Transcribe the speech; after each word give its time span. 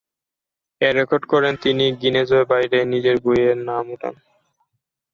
এ 0.81 0.89
record 0.91 1.23
করে 1.31 1.49
তিনি 1.63 1.85
Guinness 2.01 2.29
বইয়ে 2.49 2.79
নিজের 2.85 3.17
নাম 3.67 3.85
উঠান। 3.95 4.15